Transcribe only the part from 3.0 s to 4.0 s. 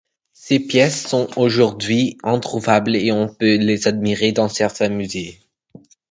on peut les